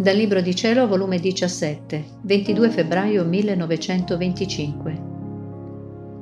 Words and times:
Dal 0.00 0.16
Libro 0.16 0.40
di 0.40 0.54
Cielo, 0.54 0.88
volume 0.88 1.18
17, 1.18 2.04
22 2.22 2.70
febbraio 2.70 3.22
1925. 3.22 5.02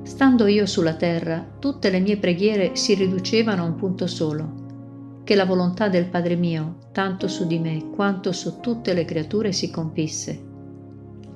Stando 0.02 0.48
io 0.48 0.66
sulla 0.66 0.94
terra, 0.94 1.46
tutte 1.60 1.88
le 1.88 2.00
mie 2.00 2.16
preghiere 2.16 2.74
si 2.74 2.94
riducevano 2.94 3.62
a 3.62 3.66
un 3.66 3.76
punto 3.76 4.08
solo, 4.08 5.20
che 5.22 5.36
la 5.36 5.44
volontà 5.44 5.88
del 5.88 6.06
Padre 6.06 6.34
mio, 6.34 6.88
tanto 6.90 7.28
su 7.28 7.46
di 7.46 7.60
me 7.60 7.90
quanto 7.94 8.32
su 8.32 8.58
tutte 8.58 8.94
le 8.94 9.04
creature, 9.04 9.52
si 9.52 9.70
compisse. 9.70 10.46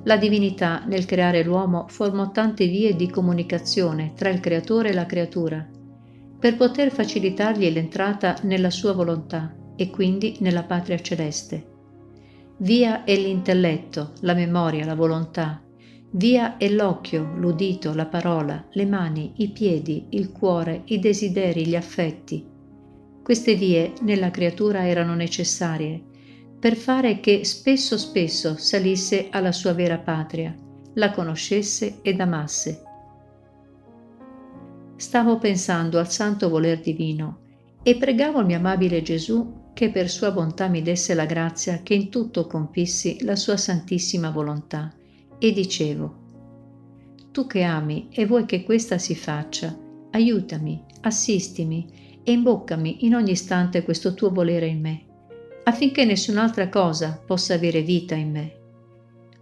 La 0.03 0.17
divinità 0.17 0.83
nel 0.85 1.05
creare 1.05 1.43
l'uomo 1.43 1.85
formò 1.87 2.31
tante 2.31 2.67
vie 2.67 2.93
di 2.97 3.09
comunicazione 3.09 4.11
tra 4.17 4.27
il 4.27 4.41
creatore 4.41 4.89
e 4.89 4.93
la 4.93 5.05
creatura, 5.05 5.65
per 6.37 6.57
poter 6.57 6.91
facilitargli 6.91 7.71
l'entrata 7.71 8.35
nella 8.41 8.69
sua 8.69 8.91
volontà 8.91 9.55
e 9.77 9.89
quindi 9.89 10.35
nella 10.41 10.63
patria 10.63 10.99
celeste 10.99 11.71
Via 12.63 13.03
è 13.03 13.13
l'intelletto, 13.13 14.13
la 14.21 14.33
memoria, 14.33 14.85
la 14.85 14.95
volontà. 14.95 15.61
Via 16.11 16.55
è 16.55 16.69
l'occhio, 16.69 17.33
l'udito, 17.35 17.93
la 17.93 18.05
parola, 18.05 18.65
le 18.71 18.85
mani, 18.85 19.33
i 19.37 19.49
piedi, 19.49 20.05
il 20.11 20.31
cuore, 20.31 20.83
i 20.85 20.99
desideri, 20.99 21.67
gli 21.67 21.75
affetti. 21.75 22.47
Queste 23.21 23.55
vie 23.55 23.91
nella 24.03 24.31
creatura 24.31 24.87
erano 24.87 25.13
necessarie 25.13 26.01
per 26.57 26.77
fare 26.77 27.19
che 27.19 27.43
spesso 27.43 27.97
spesso 27.97 28.55
salisse 28.55 29.27
alla 29.29 29.51
sua 29.51 29.73
vera 29.73 29.97
patria, 29.97 30.55
la 30.93 31.11
conoscesse 31.11 31.99
ed 32.01 32.21
amasse. 32.21 32.81
Stavo 34.95 35.37
pensando 35.37 35.99
al 35.99 36.09
santo 36.09 36.47
voler 36.47 36.79
divino 36.79 37.39
e 37.83 37.97
pregavo 37.97 38.39
il 38.39 38.45
mio 38.45 38.55
amabile 38.55 39.01
Gesù 39.01 39.62
che 39.73 39.89
per 39.89 40.09
sua 40.09 40.31
bontà 40.31 40.67
mi 40.67 40.81
desse 40.81 41.13
la 41.13 41.25
grazia 41.25 41.81
che 41.81 41.93
in 41.93 42.09
tutto 42.09 42.47
compissi 42.47 43.23
la 43.23 43.35
sua 43.35 43.57
santissima 43.57 44.29
volontà, 44.29 44.93
e 45.39 45.51
dicevo, 45.51 46.21
Tu 47.31 47.47
che 47.47 47.63
ami 47.63 48.07
e 48.11 48.25
vuoi 48.25 48.45
che 48.45 48.63
questa 48.63 48.97
si 48.97 49.15
faccia, 49.15 49.77
aiutami, 50.11 50.83
assistimi 51.01 52.19
e 52.23 52.31
imboccami 52.31 53.05
in 53.05 53.15
ogni 53.15 53.31
istante 53.31 53.83
questo 53.83 54.13
tuo 54.13 54.29
volere 54.29 54.67
in 54.67 54.79
me, 54.79 55.05
affinché 55.63 56.05
nessun'altra 56.05 56.69
cosa 56.69 57.21
possa 57.25 57.55
avere 57.55 57.81
vita 57.81 58.15
in 58.15 58.31
me. 58.31 58.55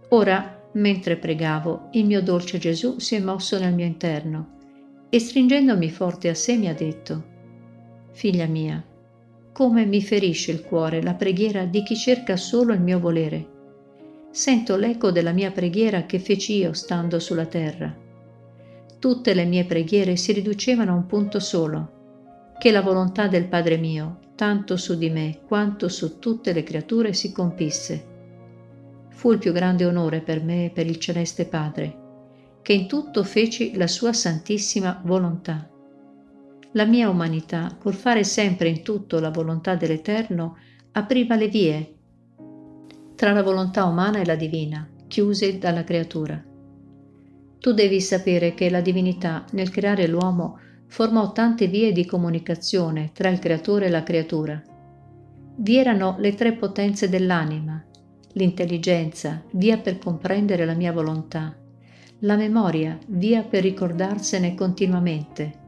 Ora, 0.08 0.68
mentre 0.72 1.16
pregavo, 1.16 1.88
il 1.92 2.06
mio 2.06 2.22
dolce 2.22 2.58
Gesù 2.58 2.98
si 2.98 3.14
è 3.14 3.20
mosso 3.20 3.58
nel 3.58 3.74
mio 3.74 3.84
interno 3.84 4.58
e 5.10 5.18
stringendomi 5.18 5.90
forte 5.90 6.30
a 6.30 6.34
sé 6.34 6.56
mi 6.56 6.68
ha 6.68 6.74
detto, 6.74 7.30
Figlia 8.12 8.46
mia, 8.46 8.82
come 9.52 9.84
mi 9.84 10.00
ferisce 10.02 10.50
il 10.50 10.62
cuore 10.62 11.02
la 11.02 11.14
preghiera 11.14 11.66
di 11.66 11.82
chi 11.82 11.94
cerca 11.94 12.36
solo 12.36 12.72
il 12.72 12.80
mio 12.80 12.98
volere. 12.98 13.50
Sento 14.30 14.76
l'eco 14.76 15.10
della 15.10 15.32
mia 15.32 15.50
preghiera 15.50 16.06
che 16.06 16.18
feci 16.18 16.56
io 16.56 16.72
stando 16.72 17.18
sulla 17.18 17.44
terra. 17.44 17.94
Tutte 18.98 19.34
le 19.34 19.44
mie 19.44 19.64
preghiere 19.64 20.16
si 20.16 20.32
riducevano 20.32 20.92
a 20.92 20.96
un 20.96 21.06
punto 21.06 21.38
solo, 21.38 22.54
che 22.58 22.70
la 22.70 22.80
volontà 22.80 23.28
del 23.28 23.46
Padre 23.46 23.76
mio, 23.76 24.20
tanto 24.36 24.78
su 24.78 24.96
di 24.96 25.10
me 25.10 25.40
quanto 25.46 25.88
su 25.88 26.18
tutte 26.18 26.54
le 26.54 26.62
creature, 26.62 27.12
si 27.12 27.30
compisse. 27.30 28.06
Fu 29.10 29.32
il 29.32 29.38
più 29.38 29.52
grande 29.52 29.84
onore 29.84 30.22
per 30.22 30.42
me 30.42 30.66
e 30.66 30.70
per 30.70 30.86
il 30.86 30.98
Celeste 30.98 31.44
Padre, 31.44 31.98
che 32.62 32.72
in 32.72 32.86
tutto 32.86 33.22
feci 33.22 33.76
la 33.76 33.86
sua 33.86 34.14
santissima 34.14 35.02
volontà 35.04 35.71
la 36.72 36.84
mia 36.84 37.08
umanità, 37.08 37.76
col 37.78 37.94
fare 37.94 38.24
sempre 38.24 38.68
in 38.68 38.82
tutto 38.82 39.20
la 39.20 39.30
volontà 39.30 39.74
dell'Eterno, 39.74 40.56
apriva 40.92 41.36
le 41.36 41.48
vie 41.48 41.94
tra 43.14 43.32
la 43.32 43.42
volontà 43.42 43.84
umana 43.84 44.18
e 44.18 44.24
la 44.24 44.34
divina, 44.34 44.88
chiuse 45.06 45.58
dalla 45.58 45.84
creatura. 45.84 46.42
Tu 47.60 47.72
devi 47.72 48.00
sapere 48.00 48.54
che 48.54 48.68
la 48.68 48.80
divinità, 48.80 49.44
nel 49.52 49.70
creare 49.70 50.08
l'uomo, 50.08 50.58
formò 50.88 51.30
tante 51.30 51.68
vie 51.68 51.92
di 51.92 52.04
comunicazione 52.04 53.10
tra 53.14 53.28
il 53.28 53.38
creatore 53.38 53.86
e 53.86 53.90
la 53.90 54.02
creatura. 54.02 54.60
Vi 55.54 55.76
erano 55.76 56.16
le 56.18 56.34
tre 56.34 56.54
potenze 56.54 57.08
dell'anima, 57.08 57.80
l'intelligenza, 58.32 59.40
via 59.52 59.78
per 59.78 59.98
comprendere 59.98 60.64
la 60.64 60.74
mia 60.74 60.92
volontà, 60.92 61.56
la 62.20 62.36
memoria, 62.36 62.98
via 63.06 63.44
per 63.44 63.62
ricordarsene 63.62 64.54
continuamente, 64.54 65.60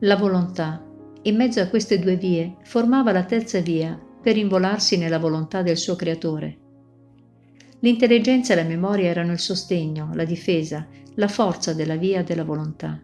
la 0.00 0.16
volontà, 0.16 0.84
in 1.22 1.34
mezzo 1.34 1.60
a 1.60 1.66
queste 1.66 1.98
due 1.98 2.16
vie, 2.16 2.56
formava 2.62 3.10
la 3.10 3.24
terza 3.24 3.58
via 3.60 3.98
per 4.22 4.36
involarsi 4.36 4.96
nella 4.96 5.18
volontà 5.18 5.62
del 5.62 5.76
suo 5.76 5.96
creatore. 5.96 6.58
L'intelligenza 7.80 8.52
e 8.52 8.56
la 8.56 8.62
memoria 8.62 9.08
erano 9.08 9.32
il 9.32 9.40
sostegno, 9.40 10.10
la 10.14 10.24
difesa, 10.24 10.86
la 11.16 11.26
forza 11.28 11.74
della 11.74 11.96
via 11.96 12.22
della 12.22 12.44
volontà, 12.44 13.00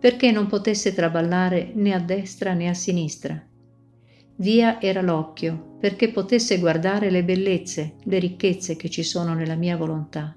perché 0.00 0.30
non 0.30 0.46
potesse 0.46 0.94
traballare 0.94 1.72
né 1.74 1.92
a 1.92 2.00
destra 2.00 2.54
né 2.54 2.68
a 2.68 2.74
sinistra. 2.74 3.40
Via 4.36 4.80
era 4.80 5.02
l'occhio, 5.02 5.76
perché 5.78 6.10
potesse 6.10 6.58
guardare 6.58 7.10
le 7.10 7.24
bellezze, 7.24 7.96
le 8.04 8.18
ricchezze 8.18 8.76
che 8.76 8.88
ci 8.88 9.02
sono 9.02 9.34
nella 9.34 9.54
mia 9.54 9.76
volontà. 9.76 10.34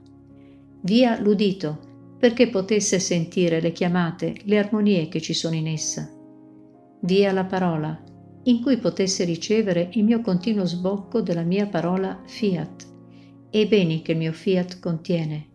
Via 0.81 1.19
l'udito, 1.19 1.84
perché 2.17 2.49
potesse 2.49 2.99
sentire 2.99 3.59
le 3.61 3.71
chiamate, 3.71 4.35
le 4.43 4.57
armonie 4.57 5.07
che 5.07 5.21
ci 5.21 5.33
sono 5.33 5.55
in 5.55 5.67
essa. 5.67 6.09
Via 7.01 7.31
la 7.31 7.45
parola, 7.45 8.01
in 8.43 8.61
cui 8.61 8.77
potesse 8.77 9.23
ricevere 9.23 9.89
il 9.93 10.03
mio 10.03 10.21
continuo 10.21 10.65
sbocco 10.65 11.21
della 11.21 11.43
mia 11.43 11.67
parola 11.67 12.21
fiat 12.25 12.93
e 13.49 13.61
i 13.61 13.65
beni 13.65 14.01
che 14.01 14.13
il 14.13 14.17
mio 14.17 14.31
fiat 14.31 14.79
contiene. 14.79 15.47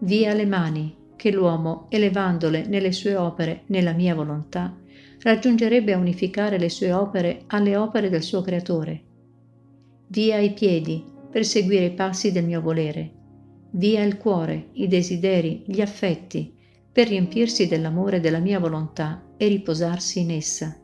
Via 0.00 0.34
le 0.34 0.46
mani, 0.46 0.96
che 1.16 1.30
l'uomo, 1.30 1.86
elevandole 1.88 2.66
nelle 2.66 2.92
sue 2.92 3.16
opere, 3.16 3.62
nella 3.66 3.92
mia 3.92 4.14
volontà, 4.14 4.76
raggiungerebbe 5.20 5.92
a 5.92 5.98
unificare 5.98 6.58
le 6.58 6.68
sue 6.68 6.92
opere 6.92 7.44
alle 7.46 7.76
opere 7.76 8.10
del 8.10 8.22
suo 8.22 8.42
creatore. 8.42 9.02
Via 10.08 10.38
i 10.38 10.52
piedi, 10.52 11.02
per 11.30 11.44
seguire 11.44 11.86
i 11.86 11.94
passi 11.94 12.30
del 12.30 12.44
mio 12.44 12.60
volere, 12.60 13.12
via 13.76 14.02
il 14.02 14.16
cuore, 14.16 14.68
i 14.72 14.86
desideri, 14.86 15.64
gli 15.66 15.80
affetti, 15.80 16.54
per 16.92 17.08
riempirsi 17.08 17.66
dell'amore 17.66 18.20
della 18.20 18.38
mia 18.38 18.60
volontà 18.60 19.22
e 19.36 19.48
riposarsi 19.48 20.20
in 20.20 20.30
essa. 20.30 20.76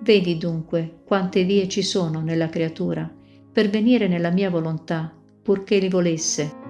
Vedi 0.00 0.36
dunque 0.36 1.00
quante 1.04 1.44
vie 1.44 1.66
ci 1.68 1.82
sono 1.82 2.20
nella 2.20 2.48
creatura 2.48 3.12
per 3.52 3.70
venire 3.70 4.06
nella 4.06 4.30
mia 4.30 4.50
volontà, 4.50 5.12
purché 5.42 5.78
li 5.78 5.88
volesse. 5.88 6.62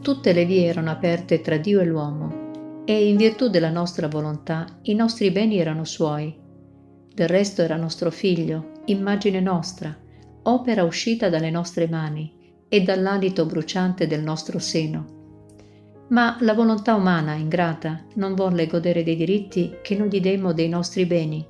Tutte 0.00 0.32
le 0.32 0.44
vie 0.44 0.66
erano 0.66 0.90
aperte 0.90 1.40
tra 1.40 1.56
Dio 1.56 1.80
e 1.80 1.84
l'uomo, 1.84 2.82
e 2.84 3.08
in 3.08 3.16
virtù 3.16 3.48
della 3.48 3.70
nostra 3.70 4.08
volontà 4.08 4.64
i 4.82 4.94
nostri 4.94 5.30
beni 5.30 5.58
erano 5.58 5.84
suoi. 5.84 6.34
Del 7.14 7.28
resto 7.28 7.62
era 7.62 7.76
nostro 7.76 8.10
figlio, 8.10 8.72
immagine 8.86 9.40
nostra, 9.40 9.96
opera 10.42 10.84
uscita 10.84 11.28
dalle 11.28 11.50
nostre 11.50 11.88
mani, 11.88 12.36
e 12.68 12.82
dall'alito 12.82 13.46
bruciante 13.46 14.06
del 14.06 14.22
nostro 14.22 14.58
seno. 14.58 15.16
Ma 16.08 16.36
la 16.40 16.54
volontà 16.54 16.94
umana, 16.94 17.34
ingrata, 17.34 18.04
non 18.14 18.34
volle 18.34 18.66
godere 18.66 19.02
dei 19.02 19.16
diritti 19.16 19.76
che 19.82 19.94
noi 19.96 20.08
gli 20.08 20.20
demmo 20.20 20.52
dei 20.52 20.68
nostri 20.68 21.04
beni, 21.04 21.46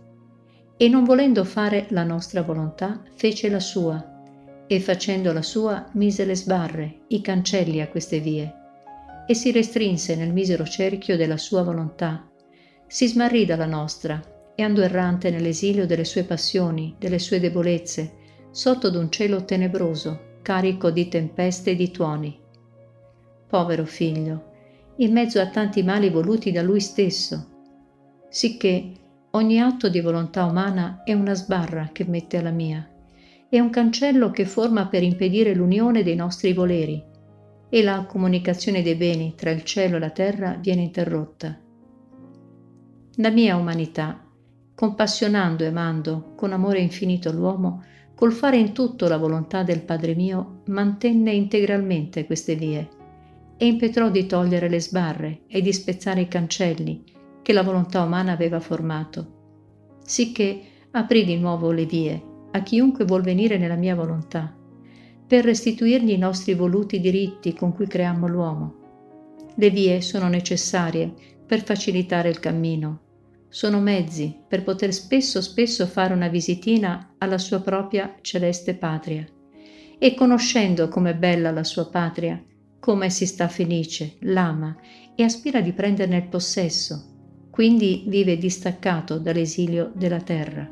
e 0.77 0.89
non 0.89 1.05
volendo 1.05 1.45
fare 1.45 1.87
la 1.91 2.05
nostra 2.05 2.43
volontà, 2.43 3.03
fece 3.15 3.49
la 3.49 3.61
sua, 3.61 4.17
e 4.67 4.81
facendo 4.81 5.33
la 5.33 5.43
sua 5.43 5.89
mise 5.95 6.25
le 6.25 6.37
sbarre, 6.37 7.01
i 7.09 7.21
cancelli 7.21 7.81
a 7.81 7.89
queste 7.89 8.21
vie, 8.21 8.55
e 9.27 9.35
si 9.35 9.51
restrinse 9.51 10.17
nel 10.17 10.33
misero 10.33 10.65
cerchio 10.65 11.17
della 11.17 11.37
sua 11.37 11.63
volontà, 11.63 12.29
si 12.87 13.07
smarrì 13.07 13.45
dalla 13.45 13.67
nostra, 13.67 14.21
e 14.55 14.63
andò 14.63 14.83
errante 14.83 15.31
nell'esilio 15.31 15.87
delle 15.87 16.05
sue 16.05 16.25
passioni, 16.25 16.97
delle 16.99 17.19
sue 17.19 17.39
debolezze, 17.39 18.13
sotto 18.51 18.91
d'un 18.91 19.11
cielo 19.11 19.45
tenebroso, 19.45 20.28
carico 20.49 20.91
di 20.91 21.09
tempeste 21.09 21.73
e 21.73 21.77
di 21.77 21.91
tuoni. 21.91 22.35
Povero 23.47 23.85
figlio, 23.85 24.45
in 24.97 25.13
mezzo 25.13 25.43
a 25.43 25.51
tanti 25.51 25.83
mali 25.83 26.09
voluti 26.09 26.51
da 26.53 26.63
lui 26.63 26.81
stesso, 26.81 27.49
sicché 28.31 28.93
ogni 29.33 29.61
atto 29.61 29.91
di 29.91 30.01
volontà 30.01 30.47
umana 30.47 31.03
è 31.05 31.13
una 31.13 31.35
sbarra 31.35 31.91
che 31.93 32.07
mette 32.07 32.39
alla 32.39 32.51
mia, 32.51 32.89
è 33.47 33.61
un 33.61 33.69
cancello 33.69 34.31
che 34.31 34.47
forma 34.47 34.87
per 34.87 35.03
impedire 35.03 35.55
l'unione 35.55 36.03
dei 36.03 36.17
nostri 36.17 36.55
voleri 36.55 37.05
e 37.69 37.83
la 37.83 38.07
comunicazione 38.07 38.81
dei 38.81 38.95
beni 38.95 39.35
tra 39.37 39.51
il 39.51 39.65
cielo 39.65 39.97
e 39.97 39.99
la 39.99 40.11
terra 40.11 40.57
viene 40.59 40.81
interrotta. 40.81 41.59
La 43.17 43.31
mia 43.31 43.55
umanità, 43.55 44.25
compassionando 44.75 45.63
e 45.65 45.67
amando 45.67 46.33
con 46.35 46.55
amore 46.55 46.81
infinito 46.81 47.31
l'uomo, 47.31 47.83
col 48.19 48.33
fare 48.33 48.57
in 48.57 48.73
tutto 48.73 49.07
la 49.07 49.17
volontà 49.17 49.63
del 49.63 49.83
Padre 49.83 50.17
mio, 50.17 50.63
mantenne 50.65 51.31
integralmente 51.31 52.27
queste 52.27 52.57
vie 52.57 52.89
e 53.57 53.65
impetrò 53.65 54.11
di 54.11 54.27
togliere 54.27 54.69
le 54.69 54.81
sbarre 54.81 55.43
e 55.47 55.63
di 55.63 55.73
spezzare 55.73 56.23
i 56.23 56.27
cancelli 56.27 57.05
che 57.41 57.53
la 57.53 57.63
volontà 57.63 58.03
umana 58.03 58.33
aveva 58.33 58.59
formato, 58.59 59.99
sicché 60.03 60.61
aprì 60.91 61.25
di 61.25 61.37
nuovo 61.37 61.71
le 61.71 61.85
vie 61.85 62.21
a 62.51 62.61
chiunque 62.63 63.05
vuol 63.05 63.23
venire 63.23 63.57
nella 63.57 63.77
mia 63.77 63.95
volontà, 63.95 64.53
per 65.25 65.45
restituirgli 65.45 66.11
i 66.11 66.19
nostri 66.19 66.55
voluti 66.55 66.99
diritti 66.99 67.55
con 67.55 67.73
cui 67.73 67.87
creammo 67.87 68.27
l'uomo. 68.27 68.75
Le 69.55 69.71
vie 69.71 70.01
sono 70.01 70.27
necessarie 70.27 71.15
per 71.47 71.63
facilitare 71.63 72.29
il 72.29 72.41
cammino, 72.41 72.99
sono 73.49 73.81
mezzi 73.81 74.37
per 74.47 74.63
poter 74.63 74.93
spesso 74.93 75.41
spesso 75.41 75.87
fare 75.87 76.13
una 76.13 76.29
visitina 76.29 77.15
alla 77.19 77.39
sua 77.39 77.61
propria 77.61 78.17
celeste 78.21 78.75
patria. 78.75 79.27
E 79.99 80.15
conoscendo 80.15 80.89
com'è 80.89 81.15
bella 81.15 81.51
la 81.51 81.65
sua 81.65 81.89
patria, 81.89 82.43
come 82.79 83.11
si 83.11 83.27
sta 83.27 83.49
felice, 83.49 84.17
l'ama 84.21 84.77
e 85.15 85.23
aspira 85.23 85.61
di 85.61 85.73
prenderne 85.73 86.17
il 86.17 86.29
possesso, 86.29 87.49
quindi 87.51 88.05
vive 88.07 88.39
distaccato 88.39 89.19
dall'esilio 89.19 89.91
della 89.95 90.21
terra. 90.21 90.71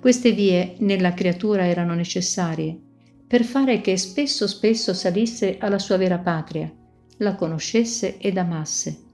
Queste 0.00 0.32
vie 0.32 0.76
nella 0.78 1.14
creatura 1.14 1.66
erano 1.66 1.94
necessarie 1.94 2.78
per 3.26 3.44
fare 3.44 3.80
che 3.80 3.96
spesso 3.96 4.46
spesso 4.46 4.92
salisse 4.92 5.56
alla 5.58 5.78
sua 5.78 5.96
vera 5.96 6.18
patria, 6.18 6.70
la 7.18 7.34
conoscesse 7.34 8.18
ed 8.18 8.36
amasse. 8.36 9.11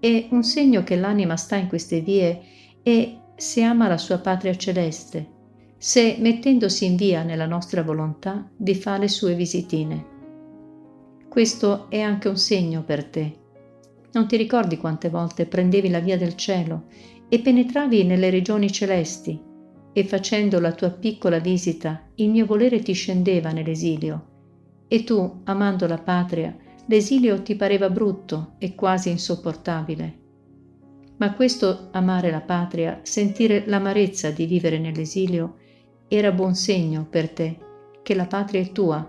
È 0.00 0.28
un 0.30 0.42
segno 0.42 0.82
che 0.82 0.96
l'anima 0.96 1.36
sta 1.36 1.56
in 1.56 1.68
queste 1.68 2.00
vie 2.00 2.40
e 2.82 3.18
se 3.36 3.62
ama 3.62 3.88
la 3.88 3.98
sua 3.98 4.18
patria 4.18 4.56
celeste, 4.56 5.26
se 5.76 6.16
mettendosi 6.18 6.84
in 6.84 6.96
via 6.96 7.22
nella 7.22 7.46
nostra 7.46 7.82
volontà 7.82 8.48
di 8.56 8.74
fa 8.74 8.98
le 8.98 9.08
sue 9.08 9.34
visitine. 9.34 10.16
Questo 11.28 11.90
è 11.90 12.00
anche 12.00 12.28
un 12.28 12.36
segno 12.36 12.82
per 12.82 13.04
te 13.04 13.46
non 14.12 14.26
ti 14.26 14.36
ricordi 14.36 14.78
quante 14.78 15.10
volte 15.10 15.46
prendevi 15.46 15.90
la 15.90 16.00
via 16.00 16.16
del 16.16 16.34
cielo 16.34 16.84
e 17.28 17.40
penetravi 17.40 18.04
nelle 18.04 18.30
regioni 18.30 18.72
celesti 18.72 19.38
e 19.92 20.04
facendo 20.04 20.60
la 20.60 20.72
tua 20.72 20.90
piccola 20.90 21.38
visita 21.38 22.08
il 22.16 22.30
mio 22.30 22.46
volere 22.46 22.80
ti 22.80 22.92
scendeva 22.92 23.50
nell'esilio 23.50 24.26
e 24.88 25.04
tu, 25.04 25.40
amando 25.44 25.86
la 25.86 25.98
patria, 25.98 26.56
l'esilio 26.88 27.42
ti 27.42 27.54
pareva 27.54 27.88
brutto 27.88 28.54
e 28.58 28.74
quasi 28.74 29.10
insopportabile. 29.10 30.16
Ma 31.18 31.34
questo 31.34 31.88
amare 31.92 32.30
la 32.30 32.40
patria, 32.40 33.00
sentire 33.02 33.64
l'amarezza 33.66 34.30
di 34.30 34.46
vivere 34.46 34.78
nell'esilio, 34.78 35.56
era 36.08 36.32
buon 36.32 36.54
segno 36.54 37.06
per 37.08 37.30
te 37.30 37.58
che 38.02 38.14
la 38.14 38.26
patria 38.26 38.60
è 38.60 38.72
tua. 38.72 39.06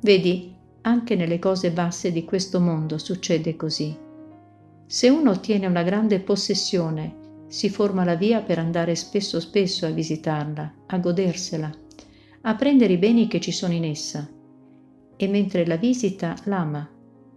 Vedi, 0.00 0.54
anche 0.82 1.16
nelle 1.16 1.38
cose 1.38 1.70
basse 1.70 2.12
di 2.12 2.24
questo 2.24 2.60
mondo 2.60 2.96
succede 2.96 3.56
così. 3.56 3.94
Se 4.86 5.08
uno 5.08 5.30
ottiene 5.30 5.66
una 5.66 5.82
grande 5.82 6.20
possessione, 6.20 7.44
si 7.48 7.68
forma 7.68 8.04
la 8.04 8.14
via 8.14 8.40
per 8.40 8.58
andare 8.58 8.94
spesso 8.94 9.40
spesso 9.40 9.84
a 9.84 9.90
visitarla, 9.90 10.74
a 10.86 10.98
godersela, 10.98 11.70
a 12.42 12.54
prendere 12.54 12.94
i 12.94 12.98
beni 12.98 13.26
che 13.28 13.40
ci 13.40 13.52
sono 13.52 13.74
in 13.74 13.84
essa. 13.84 14.28
E 15.16 15.28
mentre 15.28 15.66
la 15.66 15.76
visita 15.76 16.34
l'ama 16.44 16.88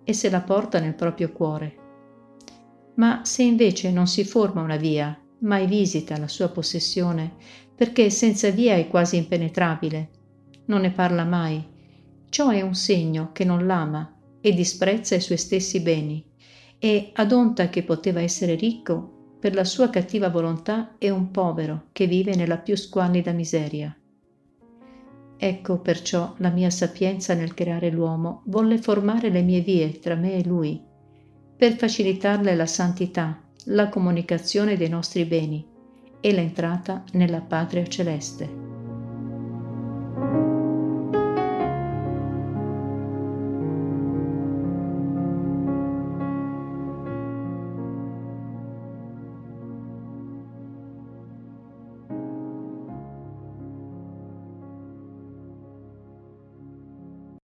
e 0.04 0.14
se 0.14 0.30
la 0.30 0.42
porta 0.42 0.80
nel 0.80 0.96
proprio 0.96 1.32
cuore. 1.32 1.76
Ma 2.96 3.22
se 3.24 3.44
invece 3.44 3.92
non 3.92 4.08
si 4.08 4.24
forma 4.24 4.62
una 4.62 4.78
via, 4.78 5.20
mai 5.40 5.68
visita 5.68 6.18
la 6.18 6.28
sua 6.28 6.50
possessione, 6.50 7.36
perché 7.76 8.10
senza 8.10 8.50
via 8.50 8.76
è 8.76 8.88
quasi 8.88 9.18
impenetrabile, 9.18 10.10
non 10.66 10.82
ne 10.82 10.92
parla 10.92 11.24
mai, 11.24 11.76
Ciò 12.30 12.50
è 12.50 12.62
un 12.62 12.76
segno 12.76 13.32
che 13.32 13.46
non 13.46 13.66
l'ama 13.66 14.14
e 14.42 14.54
disprezza 14.54 15.16
i 15.16 15.22
suoi 15.22 15.38
stessi 15.38 15.80
beni 15.80 16.24
e, 16.78 17.12
ad 17.14 17.32
onta 17.32 17.70
che 17.70 17.84
poteva 17.84 18.22
essere 18.22 18.56
ricco, 18.56 19.38
per 19.40 19.54
la 19.54 19.64
sua 19.64 19.90
cattiva 19.90 20.30
volontà 20.30 20.98
è 20.98 21.10
un 21.10 21.32
povero 21.32 21.88
che 21.94 22.06
vive 22.06 22.36
nella 22.36 22.58
più 22.58 22.76
squallida 22.76 23.32
miseria. 23.32 23.97
Ecco 25.38 25.80
perciò 25.80 26.34
la 26.38 26.50
mia 26.50 26.70
sapienza 26.70 27.34
nel 27.34 27.54
creare 27.54 27.92
l'uomo 27.92 28.42
volle 28.46 28.80
formare 28.80 29.30
le 29.30 29.42
mie 29.44 29.62
vie 29.62 30.00
tra 30.00 30.16
me 30.16 30.36
e 30.36 30.44
lui, 30.44 30.82
per 31.56 31.76
facilitarle 31.76 32.56
la 32.56 32.66
santità, 32.66 33.40
la 33.66 33.90
comunicazione 33.90 34.78
dei 34.78 34.90
nostri 34.90 35.26
beni 35.26 35.66
e 36.20 36.34
l'entrata 36.34 37.04
nella 37.14 37.42
patria 37.42 37.86
celeste. 37.86 38.67